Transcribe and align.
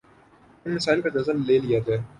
ان 0.65 0.73
مسائل 0.75 1.01
کا 1.01 1.09
جائزہ 1.09 1.31
لے 1.47 1.59
لیا 1.59 1.79
جائے 1.79 2.01